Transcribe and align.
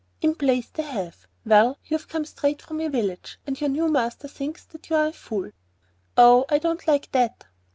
"In 0.19 0.33
plays 0.33 0.67
they 0.73 0.81
have. 0.81 1.27
Well, 1.45 1.77
you've 1.85 2.07
come 2.07 2.25
straight 2.25 2.63
from 2.63 2.81
your 2.81 2.89
village 2.89 3.37
and 3.45 3.61
your 3.61 3.69
new 3.69 3.87
master 3.87 4.27
thinks 4.27 4.65
that 4.65 4.89
you're 4.89 5.05
a 5.09 5.13
fool." 5.13 5.51
"Oh, 6.17 6.45
I 6.49 6.57
don't 6.57 6.87
like 6.87 7.11
that!" 7.11 7.45